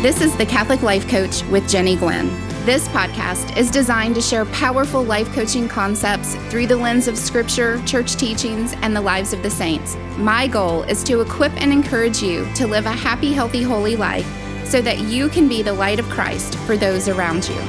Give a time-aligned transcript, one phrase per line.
[0.00, 2.28] This is the Catholic Life Coach with Jennie Glenn.
[2.64, 7.84] This podcast is designed to share powerful life coaching concepts through the lens of scripture,
[7.84, 9.96] church teachings, and the lives of the saints.
[10.16, 14.24] My goal is to equip and encourage you to live a happy, healthy, holy life
[14.64, 17.60] so that you can be the light of Christ for those around you.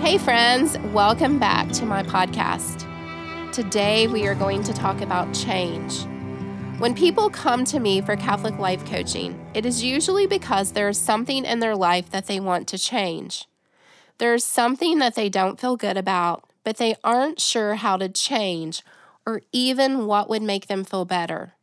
[0.00, 2.86] Hey, friends, welcome back to my podcast.
[3.50, 6.06] Today, we are going to talk about change.
[6.78, 10.96] When people come to me for Catholic life coaching, it is usually because there is
[10.96, 13.48] something in their life that they want to change.
[14.18, 18.08] There is something that they don't feel good about, but they aren't sure how to
[18.08, 18.84] change
[19.26, 21.54] or even what would make them feel better.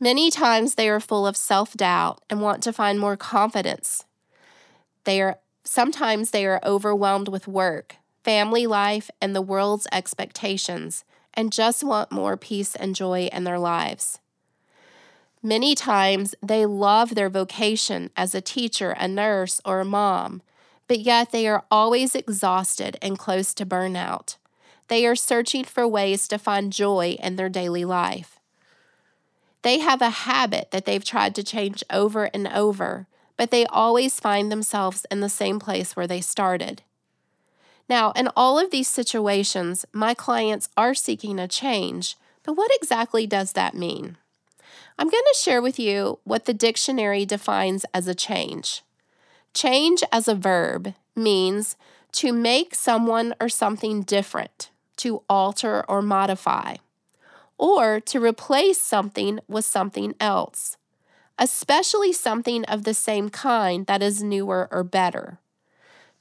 [0.00, 4.06] Many times they are full of self doubt and want to find more confidence.
[5.04, 11.52] They are sometimes they are overwhelmed with work, family life, and the world's expectations, and
[11.52, 14.18] just want more peace and joy in their lives.
[15.42, 20.40] Many times they love their vocation as a teacher, a nurse, or a mom,
[20.86, 24.36] but yet they are always exhausted and close to burnout.
[24.86, 28.38] They are searching for ways to find joy in their daily life.
[29.62, 34.20] They have a habit that they've tried to change over and over, but they always
[34.20, 36.82] find themselves in the same place where they started.
[37.88, 43.26] Now, in all of these situations, my clients are seeking a change, but what exactly
[43.26, 44.18] does that mean?
[44.98, 48.82] I'm going to share with you what the dictionary defines as a change.
[49.54, 51.76] Change as a verb means
[52.12, 56.76] to make someone or something different, to alter or modify,
[57.58, 60.76] or to replace something with something else,
[61.38, 65.38] especially something of the same kind that is newer or better.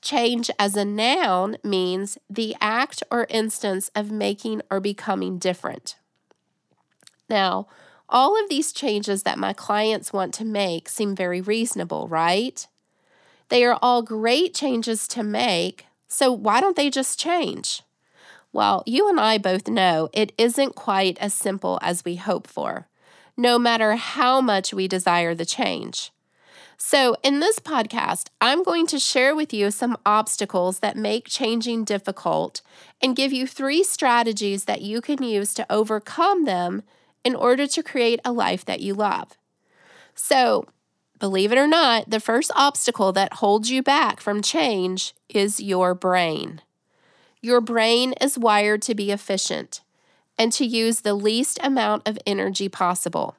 [0.02, 5.96] Change as a noun means the act or instance of making or becoming different.
[7.30, 7.68] Now,
[8.12, 12.68] all of these changes that my clients want to make seem very reasonable, right?
[13.50, 17.84] They are all great changes to make, so why don't they just change?
[18.54, 22.88] Well, you and I both know it isn't quite as simple as we hope for,
[23.38, 26.12] no matter how much we desire the change.
[26.78, 31.84] So, in this podcast, I'm going to share with you some obstacles that make changing
[31.86, 32.62] difficult
[33.02, 36.82] and give you three strategies that you can use to overcome them
[37.24, 39.38] in order to create a life that you love.
[40.16, 40.66] So,
[41.20, 45.94] believe it or not, the first obstacle that holds you back from change is your
[45.94, 46.62] brain.
[47.42, 49.82] Your brain is wired to be efficient
[50.38, 53.36] and to use the least amount of energy possible.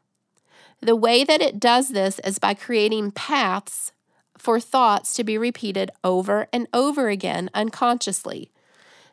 [0.81, 3.93] The way that it does this is by creating paths
[4.37, 8.51] for thoughts to be repeated over and over again unconsciously.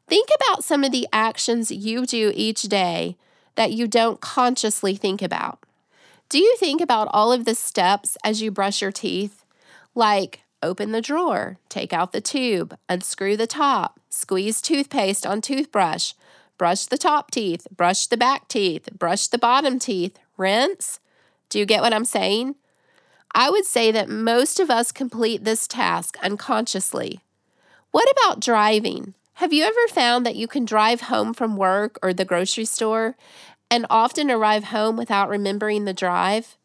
[0.07, 3.15] Think about some of the actions you do each day
[3.55, 5.59] that you don't consciously think about.
[6.29, 9.43] Do you think about all of the steps as you brush your teeth?
[9.95, 16.13] Like open the drawer, take out the tube, unscrew the top, squeeze toothpaste on toothbrush,
[16.57, 20.99] brush the top teeth, brush the back teeth, brush the bottom teeth, rinse?
[21.49, 22.55] Do you get what I'm saying?
[23.33, 27.21] I would say that most of us complete this task unconsciously.
[27.91, 29.13] What about driving?
[29.39, 33.15] Have you ever found that you can drive home from work or the grocery store
[33.71, 36.57] and often arrive home without remembering the drive?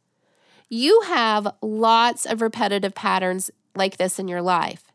[0.68, 4.86] You have lots of repetitive patterns like this in your life.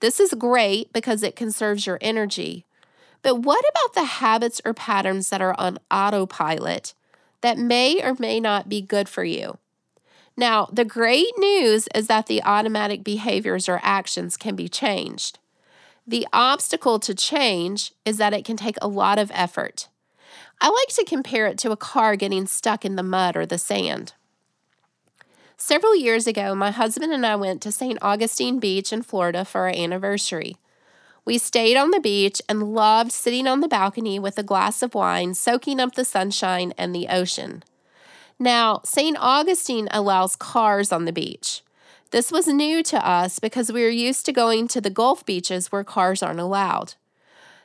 [0.00, 2.64] This is great because it conserves your energy.
[3.20, 6.94] But what about the habits or patterns that are on autopilot
[7.42, 9.58] that may or may not be good for you?
[10.38, 15.38] Now, the great news is that the automatic behaviors or actions can be changed.
[16.06, 19.88] The obstacle to change is that it can take a lot of effort.
[20.60, 23.58] I like to compare it to a car getting stuck in the mud or the
[23.58, 24.14] sand.
[25.56, 27.98] Several years ago, my husband and I went to St.
[28.02, 30.56] Augustine Beach in Florida for our anniversary.
[31.24, 34.94] We stayed on the beach and loved sitting on the balcony with a glass of
[34.94, 37.64] wine, soaking up the sunshine and the ocean.
[38.38, 39.16] Now, St.
[39.18, 41.62] Augustine allows cars on the beach.
[42.16, 45.70] This was new to us because we were used to going to the Gulf beaches
[45.70, 46.94] where cars aren't allowed.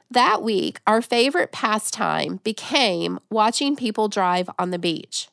[0.09, 5.29] That week, our favorite pastime became watching people drive on the beach.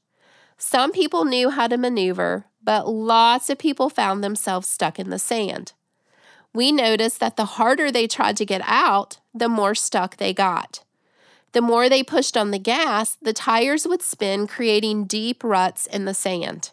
[0.57, 5.19] Some people knew how to maneuver, but lots of people found themselves stuck in the
[5.19, 5.73] sand.
[6.55, 10.85] We noticed that the harder they tried to get out, the more stuck they got.
[11.55, 16.05] The more they pushed on the gas, the tires would spin, creating deep ruts in
[16.05, 16.71] the sand.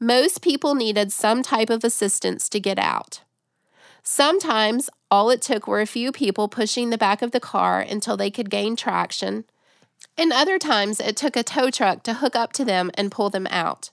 [0.00, 3.22] Most people needed some type of assistance to get out.
[4.02, 8.16] Sometimes all it took were a few people pushing the back of the car until
[8.16, 9.44] they could gain traction,
[10.16, 13.30] And other times it took a tow truck to hook up to them and pull
[13.30, 13.90] them out.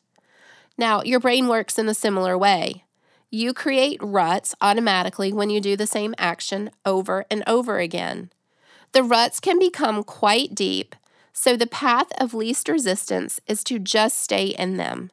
[0.78, 2.84] Now, your brain works in a similar way.
[3.30, 8.31] You create ruts automatically when you do the same action over and over again.
[8.92, 10.96] The ruts can become quite deep,
[11.34, 15.12] so the path of least resistance is to just stay in them.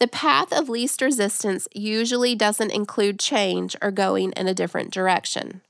[0.00, 5.62] The path of least resistance usually doesn't include change or going in a different direction.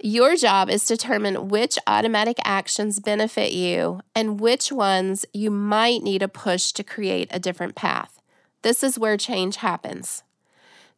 [0.00, 6.02] Your job is to determine which automatic actions benefit you and which ones you might
[6.02, 8.20] need a push to create a different path.
[8.62, 10.22] This is where change happens.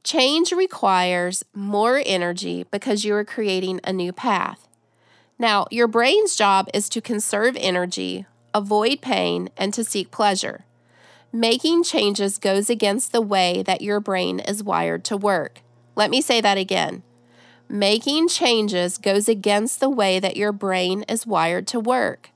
[0.02, 4.68] Change requires more energy because you are creating a new path.
[5.38, 10.64] Now, your brain's job is to conserve energy, avoid pain, and to seek pleasure.
[11.32, 15.60] Making changes goes against the way that your brain is wired to work.
[15.94, 17.02] Let me say that again.
[17.68, 22.30] Making changes goes against the way that your brain is wired to work.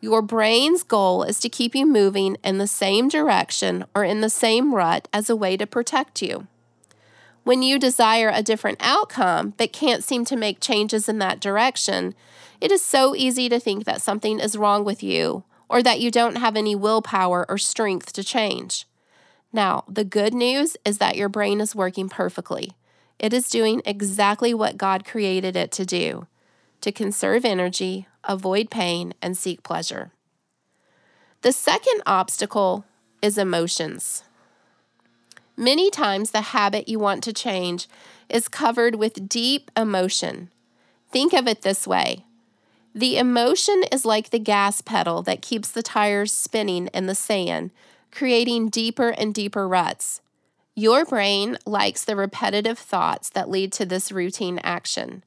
[0.00, 4.28] Your brain's goal is to keep you moving in the same direction or in the
[4.28, 6.48] same rut as a way to protect you.
[7.44, 12.16] When you desire a different outcome but can't seem to make changes in that direction,
[12.60, 16.10] it is so easy to think that something is wrong with you or that you
[16.10, 18.86] don't have any willpower or strength to change.
[19.52, 22.72] Now, the good news is that your brain is working perfectly.
[23.18, 26.26] It is doing exactly what God created it to do
[26.80, 30.12] to conserve energy, avoid pain, and seek pleasure.
[31.40, 32.84] The second obstacle
[33.22, 34.22] is emotions.
[35.56, 37.88] Many times, the habit you want to change
[38.28, 40.50] is covered with deep emotion.
[41.10, 42.26] Think of it this way
[42.94, 47.72] the emotion is like the gas pedal that keeps the tires spinning in the sand,
[48.12, 50.20] creating deeper and deeper ruts.
[50.76, 55.24] Your brain likes the repetitive thoughts that lead to this routine action.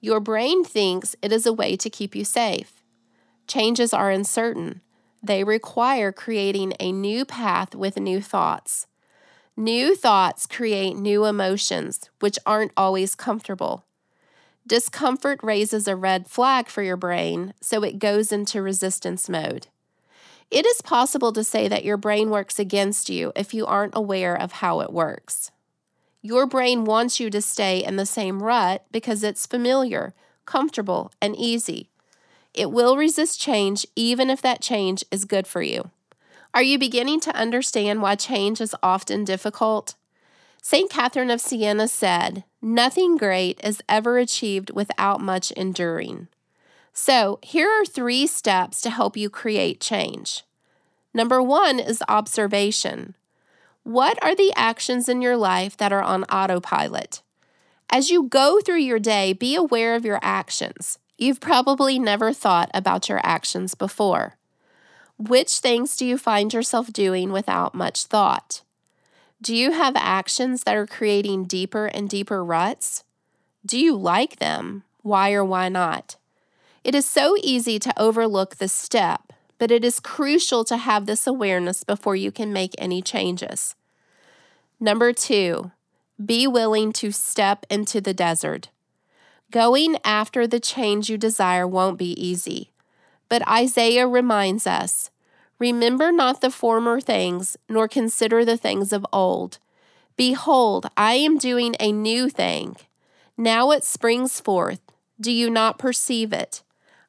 [0.00, 2.82] Your brain thinks it is a way to keep you safe.
[3.46, 4.80] Changes are uncertain.
[5.22, 8.86] They require creating a new path with new thoughts.
[9.56, 13.85] New thoughts create new emotions, which aren't always comfortable.
[14.66, 19.68] Discomfort raises a red flag for your brain, so it goes into resistance mode.
[20.50, 24.34] It is possible to say that your brain works against you if you aren't aware
[24.34, 25.50] of how it works.
[26.20, 30.14] Your brain wants you to stay in the same rut because it's familiar,
[30.44, 31.90] comfortable, and easy.
[32.52, 35.90] It will resist change even if that change is good for you.
[36.54, 39.94] Are you beginning to understand why change is often difficult?
[40.62, 40.90] St.
[40.90, 46.26] Catherine of Siena said, Nothing great is ever achieved without much enduring.
[46.92, 50.42] So, here are three steps to help you create change.
[51.14, 53.14] Number one is observation.
[53.84, 57.22] What are the actions in your life that are on autopilot?
[57.88, 60.98] As you go through your day, be aware of your actions.
[61.16, 64.38] You've probably never thought about your actions before.
[65.16, 68.62] Which things do you find yourself doing without much thought?
[69.42, 73.04] Do you have actions that are creating deeper and deeper ruts?
[73.64, 74.84] Do you like them?
[75.02, 76.16] Why or why not?
[76.82, 81.26] It is so easy to overlook this step, but it is crucial to have this
[81.26, 83.74] awareness before you can make any changes.
[84.80, 85.70] Number two,
[86.24, 88.70] be willing to step into the desert.
[89.50, 92.72] Going after the change you desire won't be easy,
[93.28, 95.10] but Isaiah reminds us
[95.58, 99.58] Remember not the former things, nor consider the things of old.
[100.16, 102.76] Behold, I am doing a new thing.
[103.36, 104.80] Now it springs forth.
[105.20, 106.62] Do you not perceive it?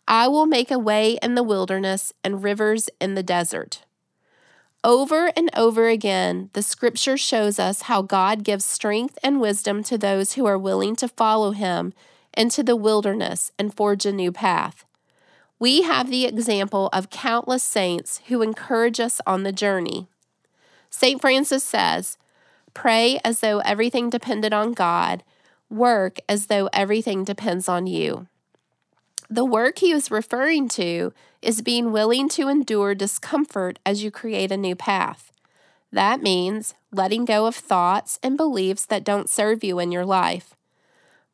[0.08, 3.84] I will make a way in the wilderness and rivers in the desert.
[4.84, 9.98] Over and over again, the scripture shows us how God gives strength and wisdom to
[9.98, 11.94] those who are willing to follow him
[12.38, 14.86] into the wilderness and forge a new path.
[15.60, 20.08] We have the example of countless saints who encourage us on the journey.
[20.90, 21.20] St.
[21.20, 22.18] Francis says,
[22.74, 25.24] Pray as though everything depended on God,
[25.70, 28.28] work as though everything depends on you.
[29.30, 31.12] The work he is referring to
[31.42, 35.32] is being willing to endure discomfort as you create a new path.
[35.92, 40.57] That means letting go of thoughts and beliefs that don't serve you in your life.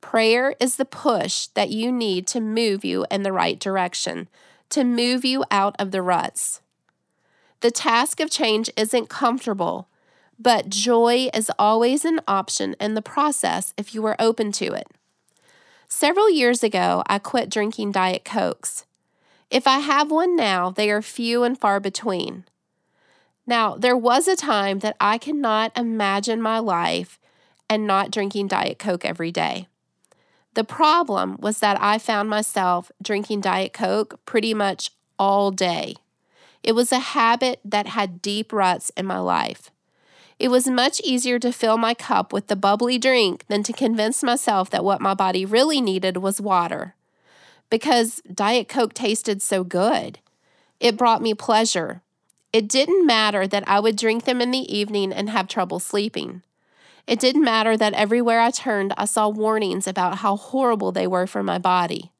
[0.03, 4.27] Prayer is the push that you need to move you in the right direction,
[4.69, 6.61] to move you out of the ruts.
[7.61, 9.87] The task of change isn't comfortable,
[10.37, 14.87] but joy is always an option in the process if you are open to it.
[15.87, 18.85] Several years ago, I quit drinking Diet Cokes.
[19.49, 22.43] If I have one now, they are few and far between.
[23.47, 27.19] Now, there was a time that I could not imagine my life
[27.69, 29.69] and not drinking Diet Coke every day.
[30.53, 35.95] The problem was that I found myself drinking Diet Coke pretty much all day.
[36.61, 39.71] It was a habit that had deep ruts in my life.
[40.39, 44.23] It was much easier to fill my cup with the bubbly drink than to convince
[44.23, 46.95] myself that what my body really needed was water.
[47.69, 50.19] Because Diet Coke tasted so good,
[50.79, 52.01] it brought me pleasure.
[52.51, 56.43] It didn't matter that I would drink them in the evening and have trouble sleeping.
[57.05, 61.27] It didn't matter that everywhere I turned, I saw warnings about how horrible they were
[61.27, 62.11] for my body.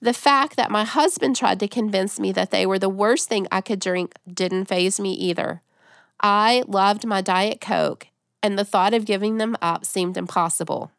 [0.00, 3.48] The fact that my husband tried to convince me that they were the worst thing
[3.50, 5.62] I could drink didn't faze me either.
[6.20, 8.08] I loved my Diet Coke,
[8.42, 10.92] and the thought of giving them up seemed impossible.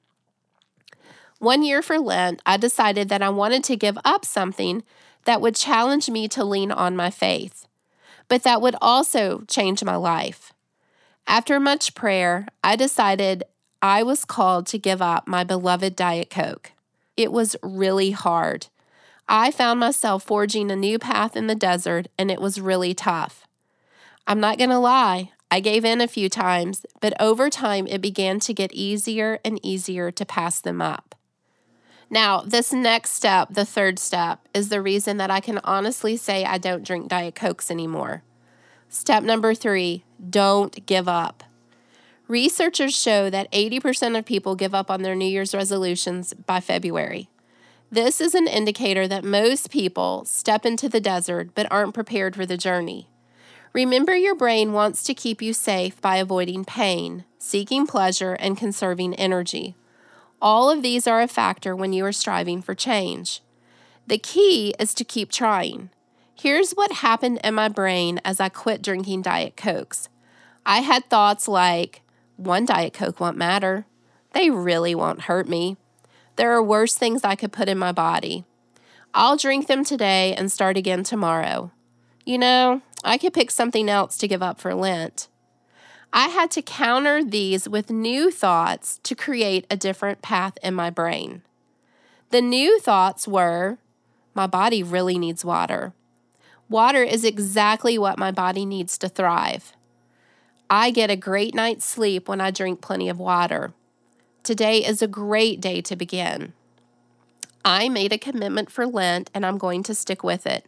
[1.39, 4.84] One year for Lent, I decided that I wanted to give up something
[5.25, 7.67] that would challenge me to lean on my faith,
[8.27, 10.51] but that would also change my life.
[11.27, 13.44] After much prayer, I decided
[13.82, 16.72] I was called to give up my beloved Diet Coke.
[17.17, 18.67] It was really hard.
[19.27, 23.48] I found myself forging a new path in the desert, and it was really tough.
[24.27, 28.01] I'm not going to lie, I gave in a few times, but over time it
[28.01, 31.15] began to get easier and easier to pass them up.
[32.10, 36.46] Now, this next step, the third step, is the reason that I can honestly say
[36.46, 38.24] I don't drink Diet Cokes anymore.
[38.89, 41.44] Step number three don't give up.
[42.27, 47.30] Researchers show that 80% of people give up on their New Year's resolutions by February.
[47.92, 52.46] This is an indicator that most people step into the desert but aren't prepared for
[52.46, 53.10] the journey.
[53.74, 59.13] Remember, your brain wants to keep you safe by avoiding pain, seeking pleasure, and conserving
[59.15, 59.75] energy.
[60.42, 63.42] All of these are a factor when you are striving for change.
[64.08, 65.89] The key is to keep trying.
[66.38, 70.10] Here's what happened in my brain as I quit drinking Diet Cokes.
[70.65, 72.01] I had thoughts like,
[72.36, 73.86] one Diet Coke won't matter.
[74.34, 75.77] They really won't hurt me.
[76.36, 78.44] There are worse things I could put in my body.
[79.13, 81.72] I'll drink them today and start again tomorrow.
[82.25, 85.30] You know, I could pick something else to give up for Lent.
[86.12, 90.89] I had to counter these with new thoughts to create a different path in my
[90.89, 91.44] brain.
[92.32, 93.77] The new thoughts were
[94.34, 95.94] my body really needs water.
[96.67, 99.74] Water is exactly what my body needs to thrive.
[100.67, 103.74] I get a great night's sleep when I drink plenty of water.
[104.41, 106.53] Today is a great day to begin.
[107.63, 110.65] I made a commitment for Lent and I'm going to stick with it.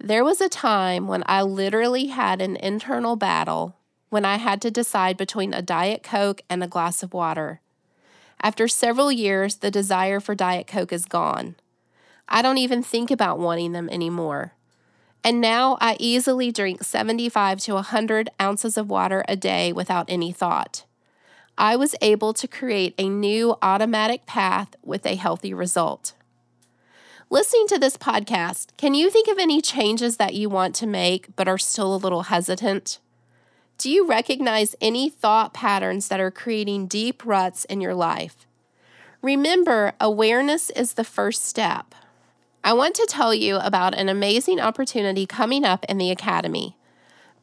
[0.00, 3.76] There was a time when I literally had an internal battle
[4.10, 7.60] when I had to decide between a Diet Coke and a glass of water.
[8.40, 11.54] After several years, the desire for Diet Coke is gone.
[12.28, 14.52] I don't even think about wanting them anymore.
[15.24, 20.32] And now I easily drink 75 to 100 ounces of water a day without any
[20.32, 20.84] thought.
[21.56, 26.12] I was able to create a new automatic path with a healthy result.
[27.30, 31.34] Listening to this podcast, can you think of any changes that you want to make
[31.36, 32.98] but are still a little hesitant?
[33.78, 38.46] Do you recognize any thought patterns that are creating deep ruts in your life?
[39.22, 41.94] Remember, awareness is the first step.
[42.66, 46.78] I want to tell you about an amazing opportunity coming up in the Academy.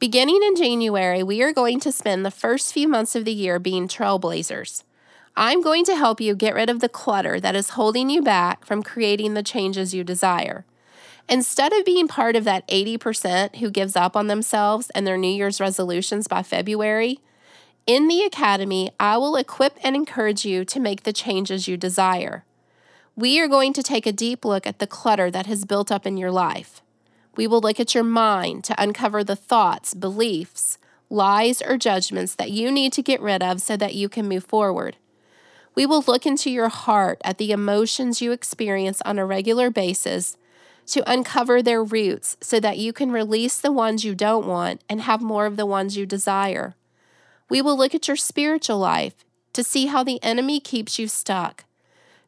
[0.00, 3.60] Beginning in January, we are going to spend the first few months of the year
[3.60, 4.82] being trailblazers.
[5.36, 8.66] I'm going to help you get rid of the clutter that is holding you back
[8.66, 10.64] from creating the changes you desire.
[11.28, 15.28] Instead of being part of that 80% who gives up on themselves and their New
[15.28, 17.20] Year's resolutions by February,
[17.86, 22.44] in the Academy, I will equip and encourage you to make the changes you desire.
[23.14, 26.06] We are going to take a deep look at the clutter that has built up
[26.06, 26.80] in your life.
[27.36, 30.78] We will look at your mind to uncover the thoughts, beliefs,
[31.10, 34.44] lies, or judgments that you need to get rid of so that you can move
[34.44, 34.96] forward.
[35.74, 40.38] We will look into your heart at the emotions you experience on a regular basis
[40.86, 45.02] to uncover their roots so that you can release the ones you don't want and
[45.02, 46.76] have more of the ones you desire.
[47.50, 51.64] We will look at your spiritual life to see how the enemy keeps you stuck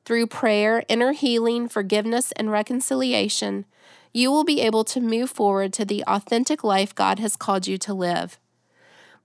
[0.04, 3.64] through prayer, inner healing, forgiveness, and reconciliation,
[4.12, 7.78] you will be able to move forward to the authentic life God has called you
[7.78, 8.38] to live.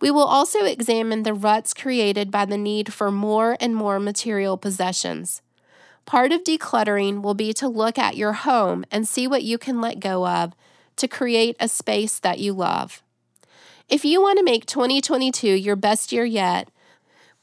[0.02, 4.58] We will also examine the ruts created by the need for more and more material
[4.58, 5.42] possessions.
[6.06, 9.82] Part of decluttering will be to look at your home and see what you can
[9.82, 10.54] let go of
[10.96, 13.04] to create a space that you love.
[13.90, 16.70] If you want to make 2022 your best year yet,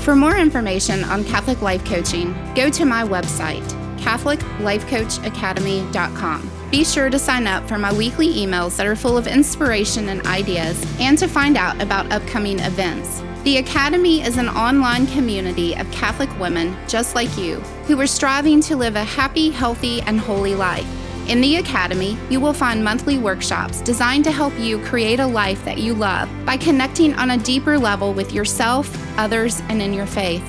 [0.00, 6.55] For more information on Catholic Life Coaching, go to my website, CatholicLifeCoachAcademy.com.
[6.70, 10.26] Be sure to sign up for my weekly emails that are full of inspiration and
[10.26, 13.22] ideas, and to find out about upcoming events.
[13.44, 18.60] The Academy is an online community of Catholic women just like you who are striving
[18.62, 20.86] to live a happy, healthy, and holy life.
[21.28, 25.64] In the Academy, you will find monthly workshops designed to help you create a life
[25.64, 30.06] that you love by connecting on a deeper level with yourself, others, and in your
[30.06, 30.44] faith.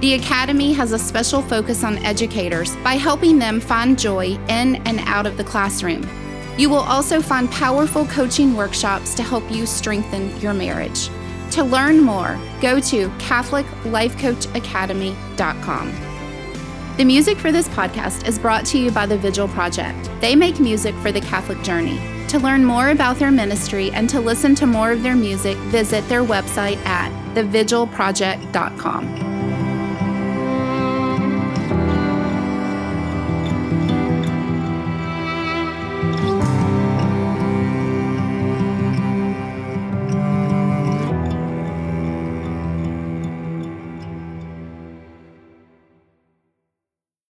[0.00, 5.00] The Academy has a special focus on educators by helping them find joy in and
[5.06, 6.06] out of the classroom.
[6.58, 11.08] You will also find powerful coaching workshops to help you strengthen your marriage.
[11.52, 15.94] To learn more, go to CatholicLifeCoachAcademy.com.
[16.98, 20.10] The music for this podcast is brought to you by the Vigil Project.
[20.20, 21.98] They make music for the Catholic journey.
[22.28, 26.06] To learn more about their ministry and to listen to more of their music, visit
[26.08, 29.35] their website at thevigilproject.com.